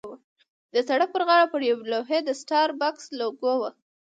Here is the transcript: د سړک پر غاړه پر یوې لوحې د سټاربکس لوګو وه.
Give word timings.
د 0.73 0.75
سړک 0.87 1.09
پر 1.13 1.23
غاړه 1.27 1.47
پر 1.53 1.61
یوې 1.69 1.85
لوحې 1.91 2.19
د 2.23 2.29
سټاربکس 2.41 3.03
لوګو 3.19 3.53
وه. 3.61 3.71